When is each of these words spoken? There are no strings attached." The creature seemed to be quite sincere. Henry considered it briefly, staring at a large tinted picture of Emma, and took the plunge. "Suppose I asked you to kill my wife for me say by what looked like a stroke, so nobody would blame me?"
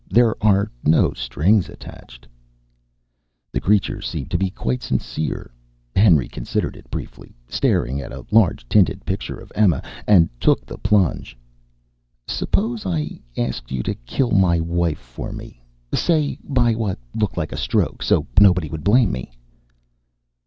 There 0.09 0.33
are 0.43 0.71
no 0.83 1.13
strings 1.13 1.69
attached." 1.69 2.27
The 3.53 3.61
creature 3.61 4.01
seemed 4.01 4.31
to 4.31 4.37
be 4.39 4.49
quite 4.49 4.81
sincere. 4.81 5.51
Henry 5.95 6.27
considered 6.27 6.75
it 6.75 6.89
briefly, 6.89 7.35
staring 7.47 8.01
at 8.01 8.11
a 8.11 8.25
large 8.31 8.67
tinted 8.67 9.05
picture 9.05 9.37
of 9.37 9.51
Emma, 9.53 9.83
and 10.07 10.27
took 10.39 10.65
the 10.65 10.79
plunge. 10.79 11.37
"Suppose 12.27 12.83
I 12.83 13.19
asked 13.37 13.71
you 13.71 13.83
to 13.83 13.93
kill 13.93 14.31
my 14.31 14.59
wife 14.59 14.97
for 14.97 15.31
me 15.31 15.61
say 15.93 16.39
by 16.45 16.73
what 16.73 16.97
looked 17.13 17.37
like 17.37 17.51
a 17.51 17.55
stroke, 17.55 18.01
so 18.01 18.25
nobody 18.39 18.69
would 18.69 18.83
blame 18.83 19.11
me?" 19.11 19.31